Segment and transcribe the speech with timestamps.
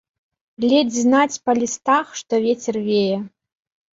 [0.69, 3.17] Ледзь знаць па лістах, што вецер вее.